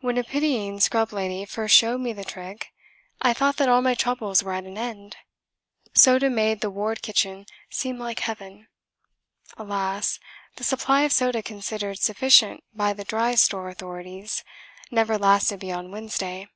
When 0.00 0.16
a 0.16 0.22
pitying 0.22 0.78
scrub 0.78 1.12
lady 1.12 1.44
first 1.44 1.74
showed 1.74 2.00
me 2.00 2.12
the 2.12 2.22
trick 2.24 2.68
I 3.20 3.32
thought 3.32 3.56
that 3.56 3.68
all 3.68 3.82
my 3.82 3.94
troubles 3.94 4.40
were 4.44 4.52
at 4.52 4.62
an 4.62 4.78
end. 4.78 5.16
Soda 5.92 6.30
made 6.30 6.60
the 6.60 6.70
ward 6.70 7.02
kitchen 7.02 7.46
seem 7.68 7.98
like 7.98 8.20
heaven. 8.20 8.68
Alas, 9.56 10.20
the 10.54 10.62
supply 10.62 11.00
of 11.02 11.10
soda 11.10 11.42
considered 11.42 11.98
sufficient 11.98 12.62
by 12.74 12.92
the 12.92 13.02
Dry 13.02 13.34
Store 13.34 13.68
authorities 13.68 14.44
never 14.92 15.18
lasted 15.18 15.58
beyond 15.58 15.90
Wednesday. 15.90 16.46